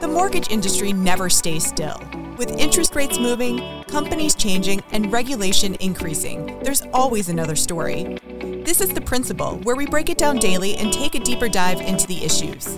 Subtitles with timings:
[0.00, 2.00] The mortgage industry never stays still.
[2.36, 8.18] With interest rates moving, companies changing, and regulation increasing, there's always another story.
[8.64, 11.80] This is The Principal, where we break it down daily and take a deeper dive
[11.80, 12.76] into the issues.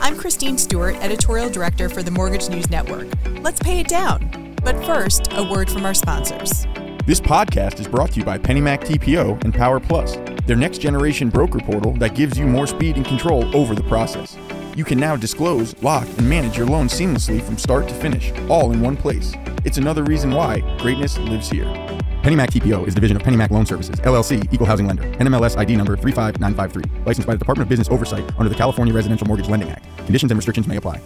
[0.00, 3.06] I'm Christine Stewart, Editorial Director for the Mortgage News Network.
[3.42, 4.56] Let's pay it down.
[4.64, 6.66] But first, a word from our sponsors.
[7.06, 10.16] This podcast is brought to you by PennyMac TPO and Power Plus,
[10.46, 14.36] their next generation broker portal that gives you more speed and control over the process.
[14.76, 18.72] You can now disclose, lock, and manage your loan seamlessly from start to finish, all
[18.72, 19.32] in one place.
[19.64, 21.66] It's another reason why greatness lives here.
[22.24, 25.76] PennyMac TPO is a division of PennyMac Loan Services, LLC, Equal Housing Lender, NMLS ID
[25.76, 29.70] number 35953, licensed by the Department of Business Oversight under the California Residential Mortgage Lending
[29.70, 29.84] Act.
[29.98, 31.00] Conditions and restrictions may apply.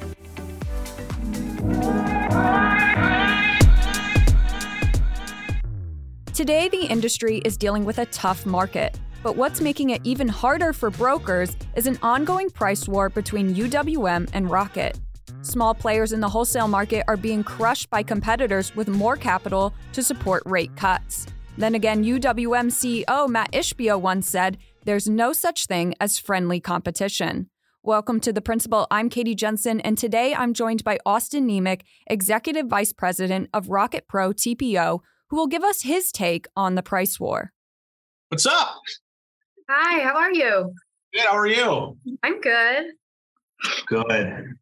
[6.33, 8.99] Today, the industry is dealing with a tough market.
[9.29, 14.31] But what's making it even harder for brokers is an ongoing price war between UWM
[14.33, 14.99] and Rocket.
[15.43, 20.03] Small players in the wholesale market are being crushed by competitors with more capital to
[20.03, 21.27] support rate cuts.
[21.59, 27.51] Then again, UWM CEO Mat Ishbia once said, There's no such thing as friendly competition.
[27.83, 28.87] Welcome to The Principal.
[28.91, 34.09] I'm Katie Jensen, and today I'm joined by Austin Niemiec, Executive Vice President of Rocket
[34.09, 37.53] Pro TPO, who will give us his take on the price war.
[38.31, 38.81] What's up?
[39.71, 40.75] Hi, how are you?
[41.13, 41.27] Good.
[41.27, 41.99] How are you?
[42.23, 42.93] I'm good.
[43.87, 44.55] Good.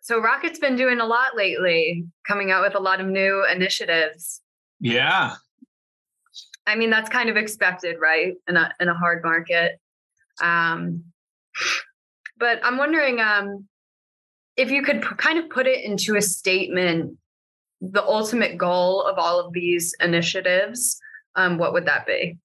[0.00, 4.40] So, Rocket's been doing a lot lately, coming out with a lot of new initiatives.
[4.80, 5.34] Yeah.
[6.66, 8.34] I mean, that's kind of expected, right?
[8.46, 9.80] In a in a hard market.
[10.40, 11.04] Um,
[12.38, 13.66] but I'm wondering um,
[14.56, 17.18] if you could p- kind of put it into a statement
[17.80, 21.00] the ultimate goal of all of these initiatives,
[21.36, 22.36] um, what would that be?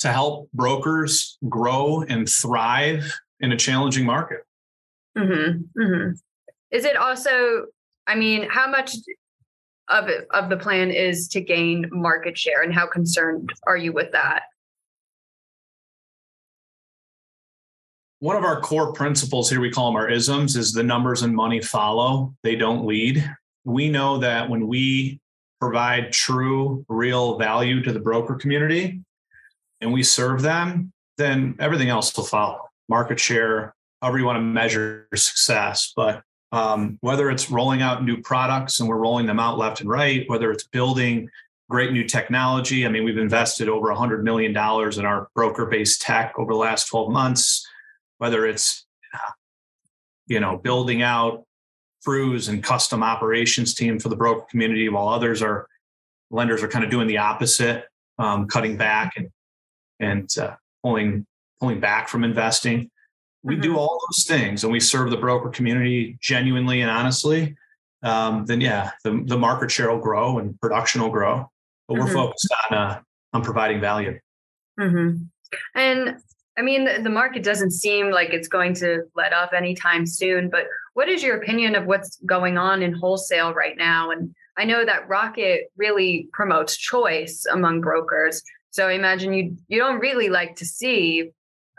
[0.00, 4.40] To help brokers grow and thrive in a challenging market.
[5.16, 5.80] Mm-hmm.
[5.80, 6.12] Mm-hmm.
[6.70, 7.66] Is it also?
[8.06, 8.94] I mean, how much
[9.88, 13.92] of it, of the plan is to gain market share, and how concerned are you
[13.92, 14.44] with that?
[18.20, 21.34] One of our core principles here, we call them our isms, is the numbers and
[21.34, 23.28] money follow, they don't lead.
[23.64, 25.20] We know that when we
[25.60, 29.02] provide true, real value to the broker community
[29.80, 32.68] and we serve them, then everything else will follow.
[32.88, 35.92] Market share, however you want to measure success.
[35.94, 39.88] But um, whether it's rolling out new products and we're rolling them out left and
[39.88, 41.28] right, whether it's building
[41.68, 42.84] great new technology.
[42.84, 44.56] I mean, we've invested over $100 million in
[45.06, 47.64] our broker based tech over the last 12 months
[48.20, 48.86] whether it's
[50.26, 51.44] you know building out
[52.04, 55.66] crews and custom operations team for the broker community while others are
[56.30, 57.86] lenders are kind of doing the opposite
[58.18, 59.28] um, cutting back and
[60.00, 61.26] and uh, pulling
[61.60, 62.90] pulling back from investing
[63.42, 63.62] we mm-hmm.
[63.62, 67.54] do all those things and we serve the broker community genuinely and honestly
[68.02, 71.48] um, then yeah the, the market share will grow and production will grow
[71.88, 72.14] but we're mm-hmm.
[72.14, 73.00] focused on uh,
[73.32, 74.18] on providing value
[74.78, 75.16] mm-hmm.
[75.74, 76.16] and
[76.58, 80.50] I mean, the, the market doesn't seem like it's going to let up anytime soon,
[80.50, 84.10] but what is your opinion of what's going on in wholesale right now?
[84.10, 88.42] And I know that Rocket really promotes choice among brokers.
[88.70, 91.30] So I imagine you you don't really like to see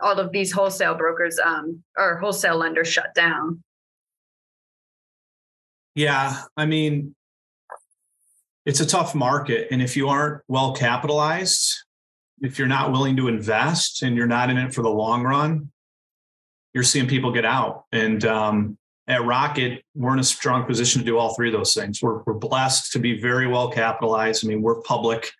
[0.01, 3.63] all of these wholesale brokers um, or wholesale lenders shut down.
[5.95, 7.15] Yeah, I mean,
[8.65, 11.83] it's a tough market, and if you aren't well capitalized,
[12.41, 15.71] if you're not willing to invest and you're not in it for the long run,
[16.73, 17.85] you're seeing people get out.
[17.91, 18.77] And um,
[19.07, 22.01] at Rocket, we're in a strong position to do all three of those things.
[22.01, 24.45] We're, we're blessed to be very well capitalized.
[24.45, 25.31] I mean, we're public,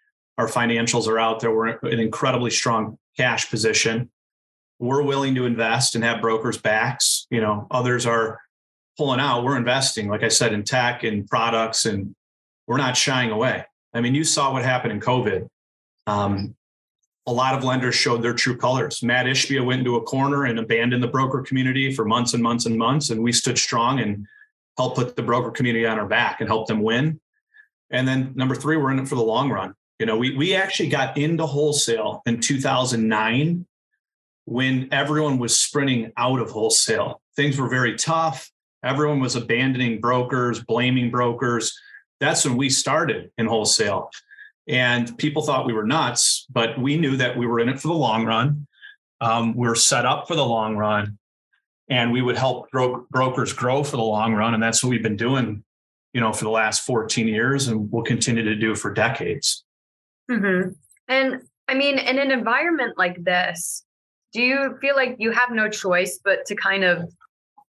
[0.42, 1.54] our financials are out there.
[1.54, 4.10] We're in an incredibly strong cash position.
[4.80, 7.28] We're willing to invest and have brokers' backs.
[7.30, 8.42] You know, others are
[8.98, 9.44] pulling out.
[9.44, 12.16] We're investing, like I said, in tech and products, and
[12.66, 13.64] we're not shying away.
[13.94, 15.48] I mean, you saw what happened in COVID.
[16.08, 16.56] Um,
[17.28, 19.04] a lot of lenders showed their true colors.
[19.04, 22.66] Mat Ishbia went into a corner and abandoned the broker community for months and months
[22.66, 23.12] and months.
[23.12, 24.26] And we stood strong and
[24.76, 27.22] helped put the broker community on our back and help them win.
[27.92, 29.76] And then number three, we're in it for the long run.
[30.02, 33.68] You know, we we actually got into wholesale in 2009
[34.46, 37.22] when everyone was sprinting out of wholesale.
[37.36, 38.50] Things were very tough.
[38.84, 41.80] Everyone was abandoning brokers, blaming brokers.
[42.20, 44.10] That's when we started in wholesale.
[44.68, 47.90] And people thought we were nuts, but we knew that we were in it for
[47.90, 48.66] the long run.
[49.20, 51.20] Um, we are set up for the long run,
[51.90, 54.56] and we would help bro- brokers grow for the long run.
[54.56, 55.64] And that's what we've been doing,
[56.12, 59.64] you know, for the last 14 years, and we'll continue to do for decades.
[60.32, 60.70] Mm-hmm.
[61.08, 63.84] And I mean, in an environment like this,
[64.34, 67.10] do you feel like you have no choice but to kind of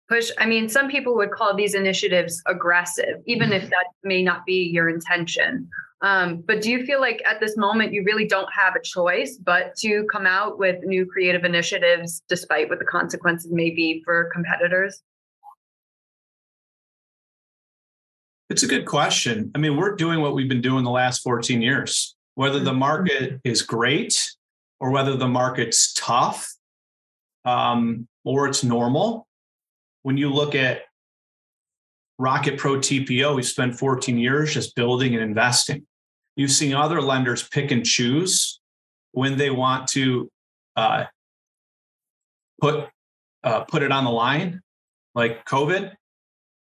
[0.08, 0.30] push?
[0.38, 4.70] I mean, some people would call these initiatives aggressive, even if that may not be
[4.72, 5.68] your intention.
[6.02, 9.36] Um, but do you feel like at this moment you really don't have a choice
[9.36, 14.28] but to come out with new creative initiatives, despite what the consequences may be for
[14.32, 15.00] competitors?
[18.50, 19.50] It's a good question.
[19.54, 22.16] I mean, we're doing what we've been doing the last 14 years.
[22.34, 24.18] Whether the market is great
[24.80, 26.52] or whether the market's tough
[27.44, 29.26] um, or it's normal,
[30.02, 30.82] when you look at
[32.18, 35.86] Rocket Pro TPO, we spent 14 years just building and investing.
[36.36, 38.60] You've seen other lenders pick and choose
[39.12, 40.30] when they want to
[40.76, 41.04] uh,
[42.60, 42.88] put
[43.44, 44.60] uh, put it on the line,
[45.14, 45.92] like COVID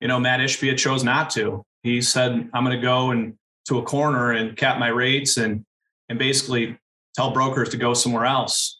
[0.03, 1.63] you know, Mat Ishbia chose not to.
[1.81, 3.35] He said, I'm going to go and
[3.67, 5.65] to a corner and cap my rates and
[6.09, 6.77] and basically
[7.15, 8.77] tell brokers to go somewhere else.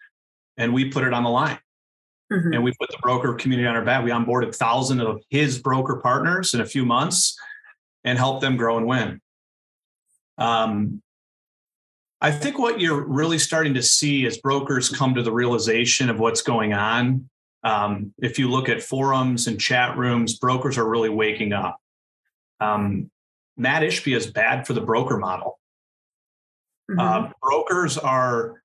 [0.57, 1.57] And we put it on the line.
[2.31, 2.53] Mm-hmm.
[2.53, 4.03] And we put the broker community on our back.
[4.03, 7.37] We onboarded thousands of his broker partners in a few months
[8.03, 9.21] and helped them grow and win.
[10.37, 11.01] Um,
[12.21, 16.19] I think what you're really starting to see as brokers come to the realization of
[16.19, 17.29] what's going on
[17.63, 21.79] um, if you look at forums and chat rooms, brokers are really waking up.
[22.59, 23.09] Um,
[23.57, 25.59] Mat Ishbia is bad for the broker model.
[26.89, 26.99] Mm-hmm.
[26.99, 28.61] Uh, brokers are,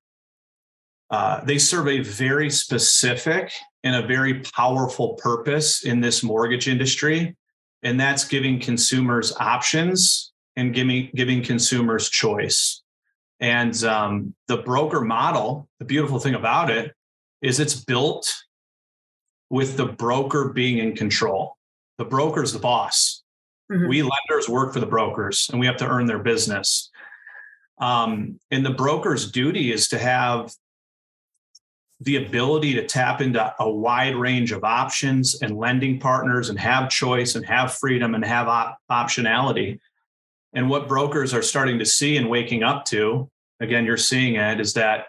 [1.09, 3.51] uh, they serve a very specific
[3.83, 7.35] and a very powerful purpose in this mortgage industry,
[7.83, 12.81] and that's giving consumers options and giving, giving consumers choice.
[13.39, 16.93] And um, the broker model, the beautiful thing about it
[17.41, 18.33] is it's built
[19.49, 21.55] with the broker being in control.
[21.97, 23.23] The broker's the boss.
[23.71, 23.87] Mm-hmm.
[23.87, 26.89] We lenders work for the brokers and we have to earn their business.
[27.79, 30.51] Um, and the broker's duty is to have
[32.01, 36.89] the ability to tap into a wide range of options and lending partners and have
[36.89, 39.79] choice and have freedom and have op- optionality.
[40.53, 43.29] And what brokers are starting to see and waking up to,
[43.59, 45.07] again, you're seeing it, is that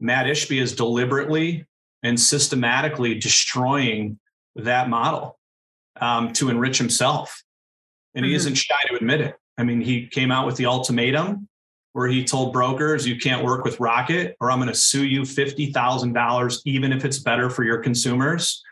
[0.00, 1.66] Mat Ishbia is deliberately
[2.02, 4.18] and systematically destroying
[4.56, 5.38] that model
[6.00, 7.42] um, to enrich himself.
[8.14, 8.30] And mm-hmm.
[8.30, 9.36] he isn't shy to admit it.
[9.58, 11.48] I mean, he came out with the ultimatum
[11.92, 15.22] where he told brokers, you can't work with Rocket or I'm going to sue you
[15.22, 18.62] $50,000, even if it's better for your consumers.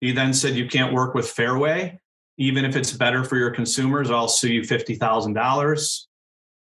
[0.00, 1.98] He then said, you can't work with Fairway,
[2.38, 6.06] even if it's better for your consumers, I'll sue you $50,000.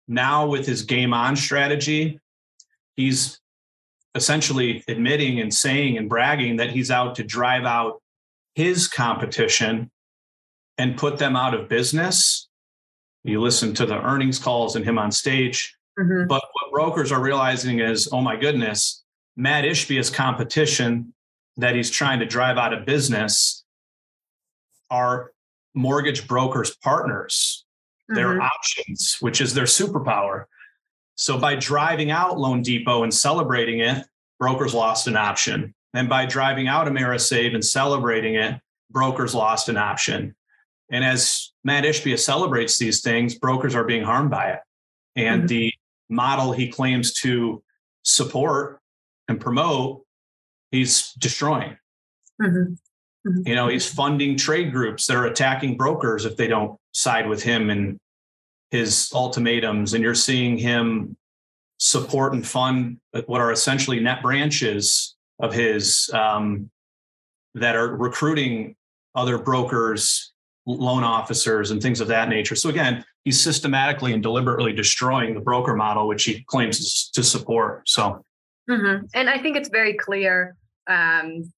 [0.06, 2.20] Now, with his game on strategy,
[2.94, 3.40] he's
[4.14, 8.00] essentially admitting and saying and bragging that he's out to drive out
[8.54, 9.90] his competition
[10.78, 12.48] and put them out of business.
[13.22, 15.76] You listen to the earnings calls and him on stage.
[15.98, 16.26] Mm-hmm.
[16.28, 19.04] But what brokers are realizing is, oh my goodness,
[19.36, 21.14] Mat Ishbia's competition
[21.56, 23.64] that he's trying to drive out of business
[24.90, 25.32] are
[25.74, 27.64] mortgage brokers' partners,
[28.10, 28.16] mm-hmm.
[28.16, 30.44] their options, which is their superpower.
[31.16, 34.04] So by driving out loanDepot and celebrating it,
[34.38, 35.74] brokers lost an option.
[35.94, 38.60] And by driving out AmeriSave and celebrating it,
[38.90, 40.34] brokers lost an option.
[40.94, 44.60] And as Mat Ishbia celebrates these things, brokers are being harmed by it.
[45.16, 45.46] And mm-hmm.
[45.48, 45.72] the
[46.08, 47.64] model he claims to
[48.04, 48.78] support
[49.26, 50.04] and promote,
[50.70, 51.76] he's destroying.
[52.40, 52.74] Mm-hmm.
[53.28, 53.48] Mm-hmm.
[53.48, 57.42] You know, he's funding trade groups that are attacking brokers if they don't side with
[57.42, 57.98] him and
[58.70, 61.16] his ultimatums, and you're seeing him
[61.78, 66.70] support and fund what are essentially net branches of his um,
[67.54, 68.76] that are recruiting
[69.16, 70.33] other brokers,
[70.66, 72.56] loan officers, and things of that nature.
[72.56, 77.88] So again, he's systematically and deliberately destroying the broker model, which he claims to support.
[77.88, 78.24] So,
[78.68, 79.06] mm-hmm.
[79.14, 80.56] and I think it's very clear
[80.86, 81.52] um,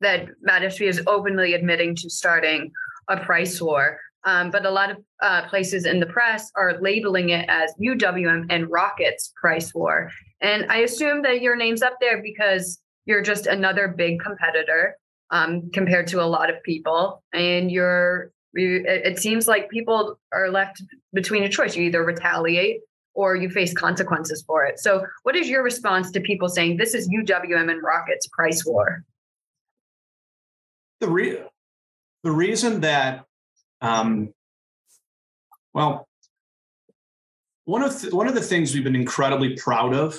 [0.00, 2.72] that Mat is openly admitting to starting
[3.08, 3.98] a price war.
[4.24, 8.46] Um, but a lot of uh, places in the press are labeling it as UWM
[8.50, 10.10] and Rockets price war.
[10.42, 14.96] And I assume that your name's up there because you're just another big competitor
[15.30, 17.22] um, compared to a lot of people.
[17.32, 21.76] And you're, you, it seems like people are left between a choice.
[21.76, 22.80] You either retaliate
[23.14, 24.78] or you face consequences for it.
[24.78, 29.04] So, what is your response to people saying this is UWM and Rockets price war?
[31.00, 31.42] The, re-
[32.22, 33.24] the reason that
[33.80, 34.32] um,
[35.72, 36.08] well,
[37.64, 40.18] one of th- one of the things we've been incredibly proud of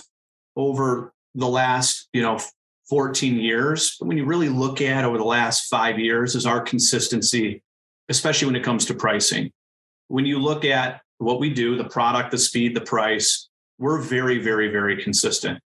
[0.55, 2.39] over the last you know
[2.89, 6.61] 14 years, but when you really look at over the last five years, is our
[6.61, 7.61] consistency,
[8.11, 9.51] especially when it comes to pricing.
[10.09, 13.49] When you look at what we do, the product, the speed, the price,
[13.79, 15.59] we're very, very, very consistent.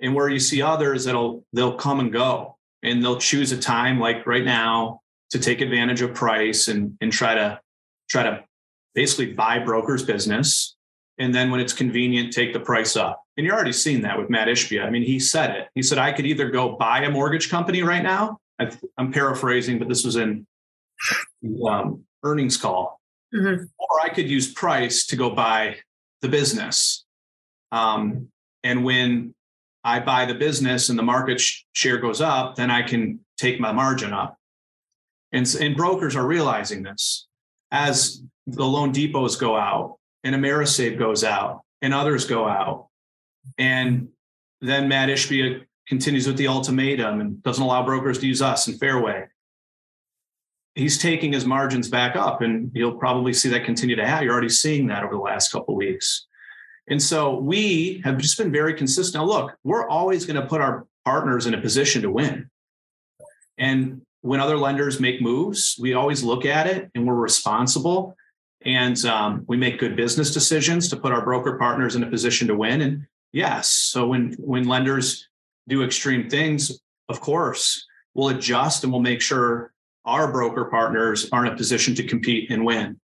[0.00, 4.00] and where you see others that'll they'll come and go and they'll choose a time
[4.00, 7.60] like right now to take advantage of price and and try to
[8.10, 8.42] try to
[8.94, 10.74] basically buy brokers business
[11.18, 14.28] and then when it's convenient take the price up and you're already seeing that with
[14.28, 17.10] mat ishbia i mean he said it he said i could either go buy a
[17.10, 18.38] mortgage company right now
[18.98, 20.44] i'm paraphrasing but this was in
[21.68, 23.00] um, earnings call
[23.34, 23.64] mm-hmm.
[23.78, 25.76] or i could use price to go buy
[26.20, 27.04] the business
[27.72, 28.28] um,
[28.62, 29.34] and when
[29.84, 33.58] I buy the business and the market sh- share goes up, then I can take
[33.58, 34.36] my margin up.
[35.32, 37.26] And, and brokers are realizing this
[37.70, 42.88] as the loanDepots go out and Amerisave goes out and others go out.
[43.58, 44.08] And
[44.60, 48.74] then Mat Ishbia continues with the ultimatum and doesn't allow brokers to use us in
[48.74, 49.26] Fairway.
[50.74, 54.24] He's taking his margins back up, and you'll probably see that continue to happen.
[54.24, 56.26] You're already seeing that over the last couple weeks.
[56.88, 59.22] And so we have just been very consistent.
[59.22, 62.50] Now, look, we're always going to put our partners in a position to win.
[63.58, 68.16] And when other lenders make moves, we always look at it and we're responsible.
[68.64, 72.48] And um, we make good business decisions to put our broker partners in a position
[72.48, 72.80] to win.
[72.80, 75.28] And yes, so when when lenders
[75.68, 79.72] do extreme things, of course, we'll adjust and we'll make sure
[80.04, 83.00] our broker partners are in a position to compete and win.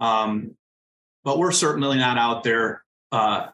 [0.00, 0.56] Um,
[1.24, 3.48] but we're certainly not out there uh,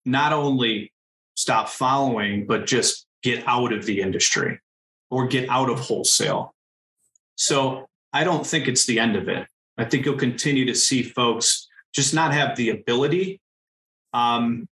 [0.05, 0.93] not only
[1.33, 4.59] stop following, but just get out of the industry
[5.09, 6.53] or get out of wholesale.
[7.37, 9.45] So I don't think it's the end of it.
[9.77, 13.41] I think you'll continue to see folks just not have the ability
[14.13, 14.69] um,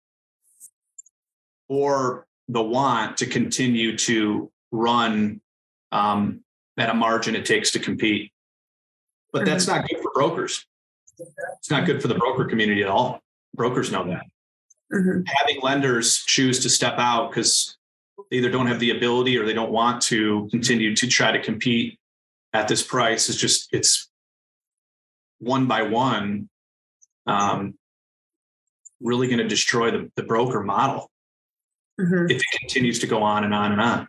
[1.68, 5.40] or the want to continue to run
[5.92, 6.40] um,
[6.78, 8.32] at a margin it takes to compete.
[9.32, 10.66] But that's not good for brokers.
[11.58, 13.20] It's not good for the broker community at all.
[13.54, 14.24] Brokers know that.
[14.92, 15.22] Mm-hmm.
[15.26, 17.76] Having lenders choose to step out because
[18.32, 21.40] they either don't have the ability or they don't want to continue to try to
[21.40, 22.00] compete
[22.52, 24.10] at this price is just it's
[25.38, 26.48] one by one
[27.26, 27.74] um,
[29.00, 31.10] really going to destroy the, the broker model
[32.00, 32.30] mm-hmm.
[32.30, 34.08] if it continues to go on and on and on.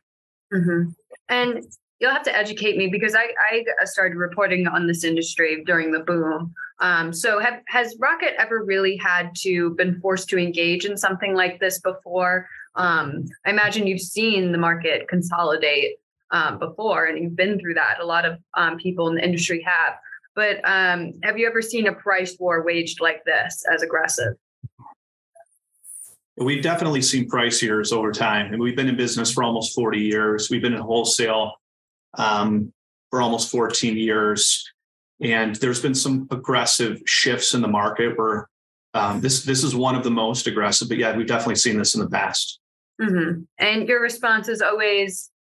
[0.54, 0.90] Mm-hmm.
[1.28, 1.64] And
[2.00, 6.00] you'll have to educate me because I, I started reporting on this industry during the
[6.00, 6.54] boom.
[6.80, 11.36] Um, so have, has Rocket ever really had to been forced to engage in something
[11.36, 12.48] like this before?
[12.76, 15.98] Um, I imagine you've seen the market consolidate
[16.32, 18.00] um, before and you've been through that.
[18.00, 19.96] A lot of um, people in the industry have.
[20.36, 24.36] But um, have you ever seen a price war waged like this as aggressive?
[26.38, 30.00] We've definitely seen price years over time, and we've been in business for almost 40
[30.00, 30.50] years.
[30.50, 31.56] We've been in wholesale
[32.14, 32.72] um,
[33.10, 34.72] for almost 14 years,
[35.20, 38.48] and there's been some aggressive shifts in the market where
[38.94, 40.88] um, this this is one of the most aggressive.
[40.88, 42.60] But yeah, we've definitely seen this in the past.
[43.02, 43.42] Mm-hmm.
[43.58, 45.32] And your response is always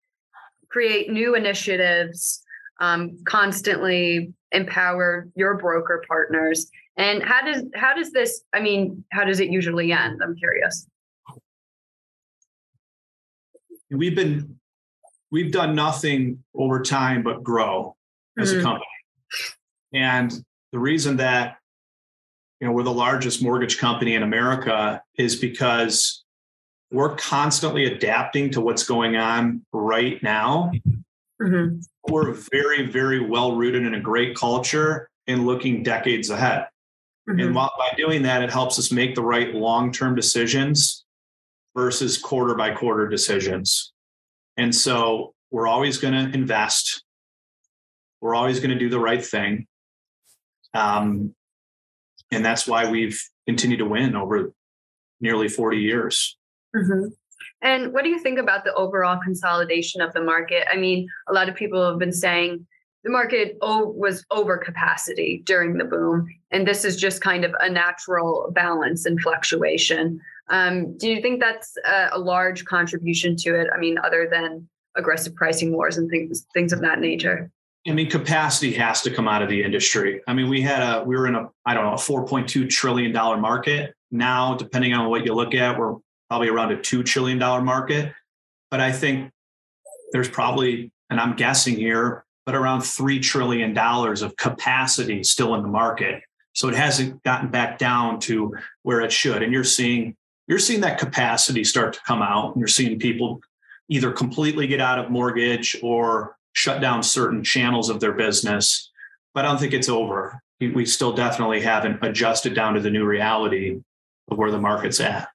[0.69, 2.43] create new initiatives,
[2.79, 8.41] um, constantly empower your broker partners and how does how does this?
[8.53, 10.19] I mean, how does it usually end?
[10.21, 10.85] I'm curious.
[13.89, 14.59] We've been
[15.31, 17.95] we've done nothing over time but grow
[18.38, 18.59] as mm-hmm.
[18.59, 18.85] a company,
[19.93, 21.55] and the reason that
[22.59, 26.25] you know we're the largest mortgage company in America is because
[26.91, 30.72] we're constantly adapting to what's going on right now.
[31.41, 31.79] Mm-hmm.
[32.12, 36.67] We're very, very well rooted in a great culture and looking decades ahead.
[37.29, 37.39] Mm-hmm.
[37.39, 41.05] And while, by doing that, it helps us make the right long term decisions
[41.75, 43.93] versus quarter by quarter decisions.
[44.58, 47.03] And so we're always going to invest.
[48.19, 49.67] We're always going to do the right thing.
[50.74, 51.36] Um,
[52.31, 54.51] and that's why we've continued to win over
[55.22, 56.38] nearly 40 years.
[56.75, 57.07] Mm-hmm.
[57.61, 60.65] And what do you think about the overall consolidation of the market?
[60.71, 62.65] I mean, a lot of people have been saying
[63.03, 67.69] the market was over capacity during the boom, and this is just kind of a
[67.69, 70.19] natural balance and fluctuation.
[70.49, 73.67] Um, do you think that's a, a, large contribution to it?
[73.73, 77.51] I mean, other than aggressive pricing wars and things things of that nature.
[77.88, 80.21] I mean, capacity has to come out of the industry.
[80.27, 83.11] I mean, we had a we were in a I don't know a 4.2 trillion
[83.11, 83.93] dollar market.
[84.11, 85.95] Now, depending on what you look at, we're
[86.29, 88.13] probably around a $2 trillion market.
[88.71, 89.31] But I think
[90.13, 95.67] there's probably, and I'm guessing here, but around $3 trillion of capacity still in the
[95.67, 96.21] market.
[96.53, 99.43] So it hasn't gotten back down to where it should.
[99.43, 100.15] And you're seeing,
[100.48, 102.53] you're seeing that capacity start to come out.
[102.53, 103.39] And you're seeing people
[103.88, 108.91] either completely get out of mortgage or shut down certain channels of their business.
[109.33, 110.41] But I don't think it's over.
[110.59, 113.79] We still definitely haven't adjusted down to the new reality
[114.29, 115.29] of where the market's at.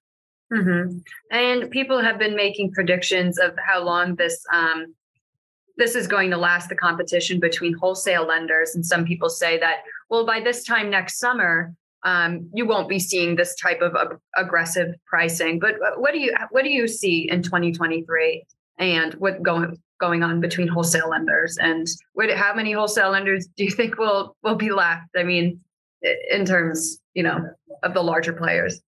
[0.52, 0.98] Mm-hmm.
[1.30, 4.94] And people have been making predictions of how long this um,
[5.76, 6.68] this is going to last.
[6.68, 9.78] The competition between wholesale lenders, and some people say that
[10.10, 11.74] well, by this time next summer,
[12.04, 15.58] um, you won't be seeing this type of aggressive pricing.
[15.58, 18.44] But uh, what do you what do you see in 2023,
[18.78, 23.64] and what going going on between wholesale lenders, and what, how many wholesale lenders do
[23.64, 25.08] you think will will be left?
[25.16, 25.60] I mean,
[26.30, 27.48] in terms you know
[27.82, 28.80] of the larger players.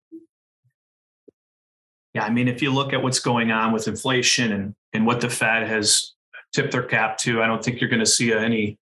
[2.16, 5.20] Yeah, I mean, if you look at what's going on with inflation and and what
[5.20, 6.14] the Fed has
[6.54, 8.78] tipped their cap to, I don't think you're going to see any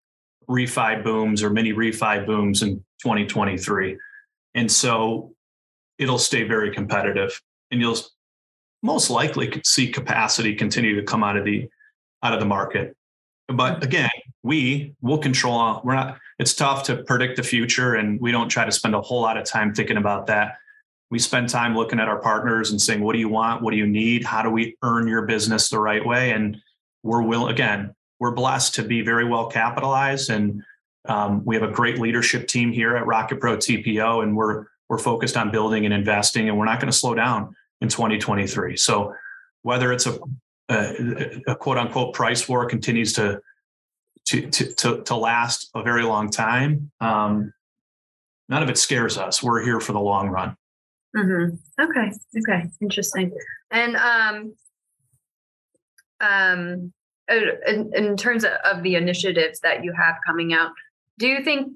[0.48, 3.98] refi booms or mini refi booms in 2023.
[4.54, 5.34] And so
[5.98, 7.98] it'll stay very competitive and you'll
[8.84, 11.68] most likely see capacity continue to come out of the
[12.22, 12.96] out of the market.
[13.48, 13.82] But mm-hmm.
[13.82, 14.10] again,
[14.44, 18.64] we will control we're not it's tough to predict the future and we don't try
[18.64, 20.58] to spend a whole lot of time thinking about that
[21.10, 23.62] we spend time looking at our partners and saying, what do you want?
[23.62, 24.24] What do you need?
[24.24, 26.32] How do we earn your business the right way?
[26.32, 26.56] And
[27.02, 30.62] we're will again, we're blessed to be very well capitalized and
[31.06, 34.98] um, we have a great leadership team here at Rocket Pro TPO, and we're we're
[34.98, 38.76] focused on building and investing, and we're not going to slow down in 2023.
[38.76, 39.14] So
[39.62, 40.18] whether it's a,
[40.68, 43.40] a, a quote unquote price war continues to
[44.26, 47.52] to to to, last a very long time, um,
[48.48, 49.42] none of it scares us.
[49.42, 50.56] We're here for the long run.
[51.16, 51.82] Mm-hmm.
[51.82, 52.12] Okay.
[52.38, 52.70] Okay.
[52.80, 53.32] Interesting.
[53.70, 54.54] And um,
[56.20, 56.92] um,
[57.30, 60.72] uh, in, in terms of the initiatives that you have coming out,
[61.18, 61.72] do you think?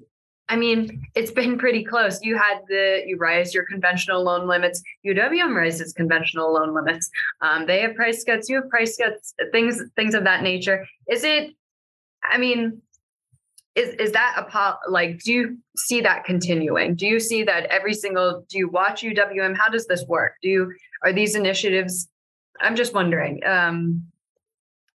[0.51, 2.19] I mean, it's been pretty close.
[2.23, 4.81] You had the you raised your conventional loan limits.
[5.05, 7.09] UWM raises conventional loan limits.
[7.41, 8.49] Um, they have price cuts.
[8.49, 9.33] You have price cuts.
[9.51, 10.85] Things things of that nature.
[11.07, 11.51] Is it?
[12.23, 12.81] I mean,
[13.75, 16.95] is is that a pop like do you see that continuing?
[16.95, 20.33] Do you see that every single do you watch uwm how does this work?
[20.41, 22.09] Do you are these initiatives
[22.59, 24.03] i'm just wondering um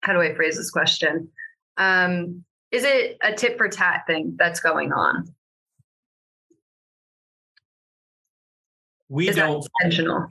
[0.00, 1.28] how do i phrase this question?
[1.76, 5.32] Um is it a tit for tat thing that's going on?
[9.08, 10.26] We is don't intentional?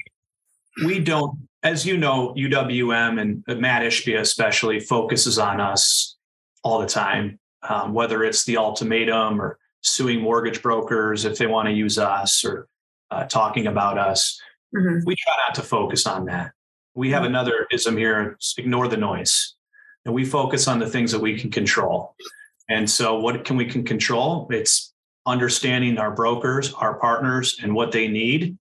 [0.86, 6.18] We don't as you know uwm and mat ishbia especially focuses on us
[6.64, 11.68] all the time um, whether it's the ultimatum or suing mortgage brokers if they want
[11.68, 12.68] to use us or
[13.12, 14.40] uh, talking about us.
[14.76, 15.06] Mm-hmm.
[15.06, 16.54] We try not to focus on that.
[16.96, 17.28] We have mm-hmm.
[17.28, 19.56] another ism here ignore the noise.
[20.06, 22.16] And we focus on the things that we can control.
[22.70, 24.48] And so, what can we can control?
[24.52, 24.94] It's
[25.26, 28.58] understanding our brokers, our partners, and what they need,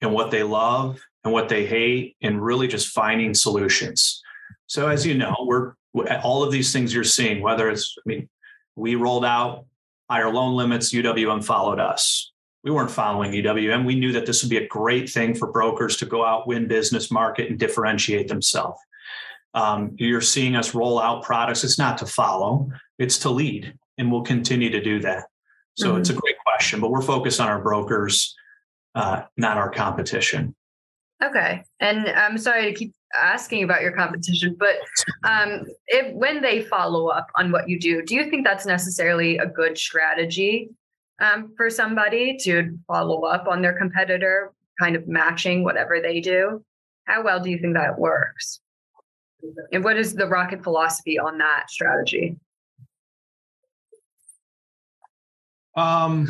[0.00, 4.20] and what they love, and what they hate, and really just finding solutions.
[4.66, 5.74] So, as you know, we're
[6.22, 8.28] all of these things you're seeing, whether it's, I mean,
[8.76, 9.66] we rolled out
[10.10, 12.32] higher loan limits, UWM followed us.
[12.64, 13.84] We weren't following UWM.
[13.84, 16.68] We knew that this would be a great thing for brokers to go out, win
[16.68, 18.78] business, market, and differentiate themselves.
[19.54, 21.64] Um, you're seeing us roll out products.
[21.64, 25.24] It's not to follow, it's to lead, and we'll continue to do that.
[25.74, 26.00] So mm-hmm.
[26.00, 28.34] it's a great question, but we're focused on our brokers,
[28.94, 30.54] uh, not our competition.
[31.22, 31.62] Okay.
[31.80, 34.76] And I'm sorry to keep asking about your competition, but
[35.28, 39.38] um, if when they follow up on what you do, do you think that's necessarily
[39.38, 40.70] a good strategy
[41.20, 46.64] um, for somebody to follow up on their competitor, kind of matching whatever they do?
[47.04, 48.60] How well do you think that works?
[49.72, 52.36] And what is the rocket philosophy on that strategy?
[55.74, 56.28] Um,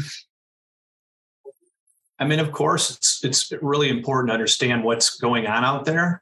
[2.18, 6.21] I mean, of course, it's it's really important to understand what's going on out there.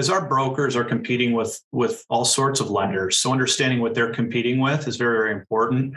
[0.00, 3.18] Because our brokers are competing with with all sorts of lenders.
[3.18, 5.92] So understanding what they're competing with is very, very important.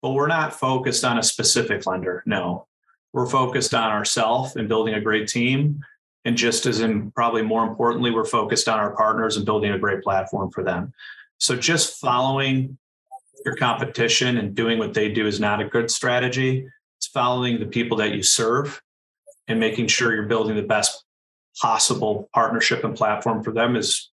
[0.00, 2.22] But we're not focused on a specific lender.
[2.24, 2.68] No,
[3.12, 5.80] we're focused on ourselves and building a great team.
[6.24, 9.78] And just as in probably more importantly, we're focused on our partners and building a
[9.78, 10.92] great platform for them.
[11.38, 12.78] So just following
[13.44, 16.64] your competition and doing what they do is not a good strategy.
[16.98, 18.80] It's following the people that you serve
[19.48, 21.02] and making sure you're building the best
[21.60, 24.10] possible partnership and platform for them is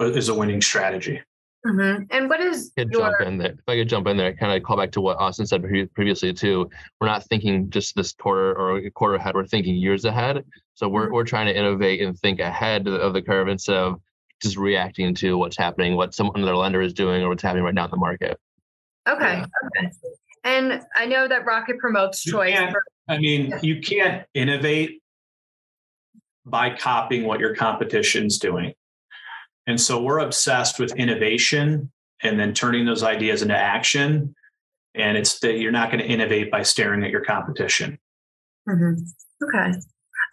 [0.00, 1.22] is a winning strategy.
[1.66, 2.04] Mm-hmm.
[2.10, 3.02] And what is I could your...
[3.02, 3.52] jump in there?
[3.52, 6.32] If I could jump in there, kind of call back to what Austin said previously
[6.32, 6.70] too.
[7.00, 9.34] We're not thinking just this quarter or a quarter ahead.
[9.34, 10.44] We're thinking years ahead.
[10.74, 11.14] So we're mm-hmm.
[11.14, 14.00] we're trying to innovate and think ahead of the curve instead of
[14.42, 17.74] just reacting to what's happening, what some another lender is doing, or what's happening right
[17.74, 18.38] now in the market.
[19.08, 19.42] Okay.
[19.42, 19.90] Okay.
[20.44, 22.56] And I know that Rocket promotes choice.
[22.56, 25.00] For- I mean, you can't innovate
[26.46, 28.72] by copying what your competition's doing.
[29.66, 31.90] And so we're obsessed with innovation
[32.22, 34.34] and then turning those ideas into action.
[34.94, 37.98] And it's that you're not going to innovate by staring at your competition.
[38.68, 39.02] Mm-hmm.
[39.44, 39.78] Okay.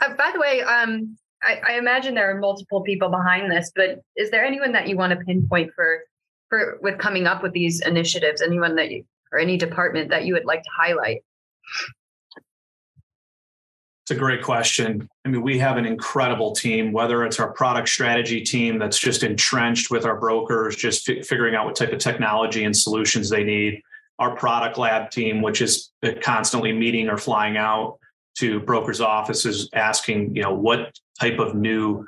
[0.02, 4.00] Uh, by the way, um, I, I, imagine there are multiple people behind this, but
[4.16, 6.00] is there anyone that you want to pinpoint for
[6.50, 8.42] for with coming up with these initiatives?
[8.42, 11.24] Anyone that you or any department that you would like to highlight?
[14.04, 15.08] It's a great question.
[15.24, 19.24] I mean, we have an incredible team, whether it's our product strategy team that's just
[19.24, 23.46] entrenched with our brokers, just f- figuring out what type of technology and solutions they
[23.46, 23.82] need,
[24.20, 27.98] our product lab team, which is constantly meeting or flying out
[28.40, 32.06] to brokers' offices asking, you know, what type of new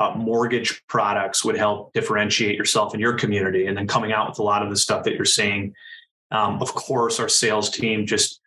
[0.00, 4.38] uh, mortgage products would help differentiate yourself in your community, and then coming out with
[4.38, 5.72] a lot of the stuff that you're seeing.
[6.30, 8.42] Um, of course, our sales team just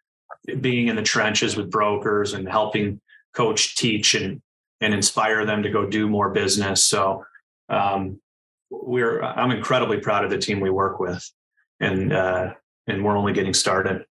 [0.60, 3.00] being in the trenches with brokers and helping
[3.34, 4.42] coach teach and
[4.82, 6.84] and inspire them to go do more business.
[6.84, 7.24] So
[7.70, 8.20] um,
[8.72, 11.30] we're i'm incredibly proud of the team we work with
[11.80, 12.54] and uh,
[12.88, 14.06] and we're only getting started.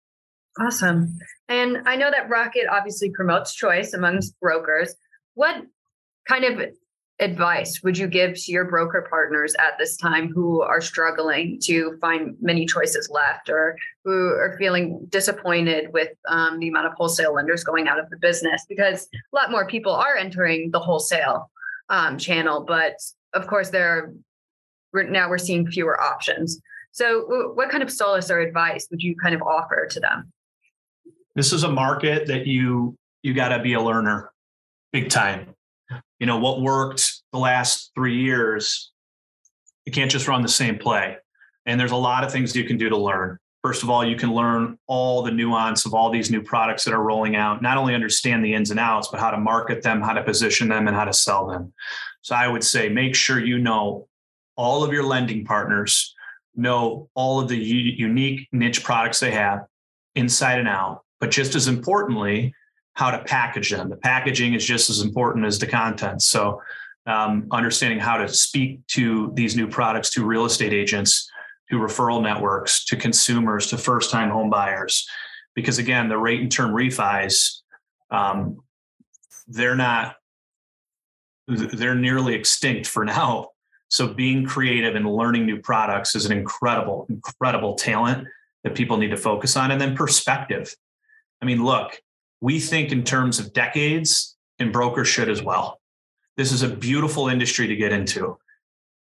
[0.61, 1.19] Awesome.
[1.49, 4.95] And i know that rocket obviously promotes choice amongst brokers.
[5.35, 5.65] What
[6.29, 6.61] kind of
[7.21, 11.97] advice would you give to your broker partners at this time who are struggling to
[12.01, 17.35] find many choices left or who are feeling disappointed with um, the amount of wholesale
[17.35, 18.65] lenders going out of the business?
[18.69, 21.51] Because a lot more people are entering the wholesale
[21.91, 22.95] um, channel, but
[23.35, 24.15] of course, there
[24.95, 26.61] are, now we're seeing fewer options.
[26.93, 30.33] So, what kind of solace or advice would you kind of offer to them?
[31.37, 34.33] This is a market that you you got to be a learner,
[34.93, 35.55] big time
[36.21, 38.93] you know what worked the last three years
[39.87, 41.17] you can't just run the same play.
[41.67, 43.39] And there's a lot of things you can do to learn.
[43.63, 46.95] First of all you can learn all the nuance of all these new products that
[46.95, 50.01] are rolling out not only understand the ins and outs but how to market them
[50.01, 51.73] how to position them and how to sell them.
[52.23, 54.09] So i would say make sure you know
[54.57, 56.15] all of your lending partners
[56.55, 59.67] know all of the u- unique niche products they have
[60.15, 61.03] inside and out.
[61.19, 62.55] But just as importantly
[63.01, 63.89] how to package them.
[63.89, 66.21] The packaging is just as important as the content.
[66.21, 66.61] So,
[67.07, 71.27] um, understanding how to speak to these new products to real estate agents,
[71.71, 75.09] to referral networks, to consumers, to first time home buyers.
[75.55, 77.63] Because again, the rate and term refis,
[78.11, 78.59] um,
[79.49, 80.17] they're not,
[81.49, 83.49] they're nearly extinct for now.
[83.89, 88.29] So being creative and learning new products is an incredible, incredible talent
[88.63, 89.71] that people need to focus on.
[89.71, 90.77] And then perspective.
[91.41, 91.99] I mean, look,
[92.41, 95.81] we think in terms of decades, and brokers should as well.
[96.37, 98.39] This is a beautiful industry to get into.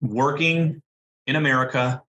[0.01, 0.81] Working
[1.27, 2.01] in America,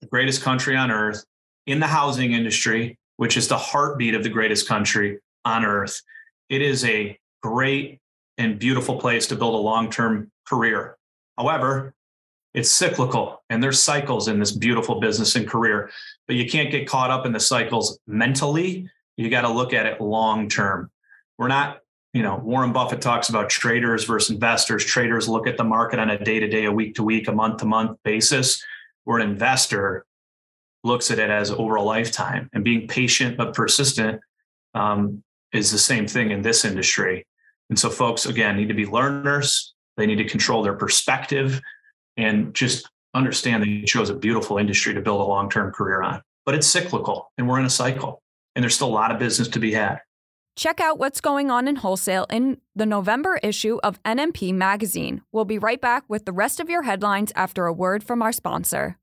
[0.00, 1.24] the greatest country on earth,
[1.66, 6.00] in the housing industry, which is the heartbeat of the greatest country on earth,
[6.48, 8.00] it is a great
[8.38, 10.96] and beautiful place to build a long term career.
[11.38, 11.94] However,
[12.54, 15.90] it's cyclical and there's cycles in this beautiful business and career,
[16.26, 19.86] but you can't get caught up in the cycles mentally you got to look at
[19.86, 20.90] it long term.
[21.38, 21.78] We're not,
[22.12, 24.84] you know, Warren Buffett talks about traders versus investors.
[24.84, 27.32] Traders look at the market on a day to day, a week to week, a
[27.32, 28.62] month to month basis,
[29.04, 30.06] where an investor
[30.84, 32.48] looks at it as over a lifetime.
[32.52, 34.20] And being patient but persistent
[34.74, 37.26] um, is the same thing in this industry.
[37.68, 39.74] And so, folks, again, need to be learners.
[39.96, 41.60] They need to control their perspective
[42.16, 46.02] and just understand that you chose a beautiful industry to build a long term career
[46.02, 46.22] on.
[46.44, 48.22] But it's cyclical and we're in a cycle
[48.56, 50.00] and there's still a lot of business to be had.
[50.56, 55.20] Check out what's going on in wholesale in the November issue of NMP Magazine.
[55.30, 58.32] We'll be right back with the rest of your headlines after a word from our
[58.32, 58.96] sponsor.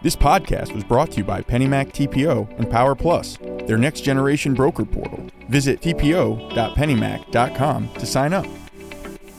[0.00, 3.36] This podcast was brought to you by PennyMac TPO and Power Plus,
[3.66, 5.26] their next generation broker portal.
[5.50, 8.46] Visit tpo.pennymac.com to sign up.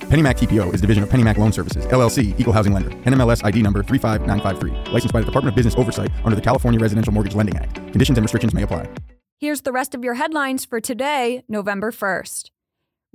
[0.10, 3.62] PennyMac TPO is a division of PennyMac Loan Services, LLC, Equal Housing Lender, NMLS ID
[3.62, 7.56] number 35953, licensed by the Department of Business Oversight under the California Residential Mortgage Lending
[7.58, 7.76] Act.
[7.76, 8.88] Conditions and restrictions may apply.
[9.38, 12.50] Here's the rest of your headlines for today, November 1st.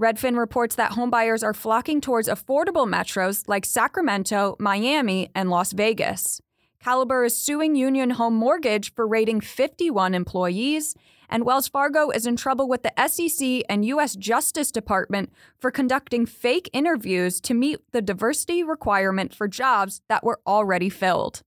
[0.00, 6.40] Redfin reports that homebuyers are flocking towards affordable metros like Sacramento, Miami, and Las Vegas.
[6.85, 10.94] Caliber is suing Union Home Mortgage for rating 51 employees,
[11.31, 14.14] and Wells Fargo is in trouble with the SEC and U.S.
[14.14, 20.40] Justice Department for conducting fake interviews to meet the diversity requirement for jobs that were
[20.47, 21.40] already filled.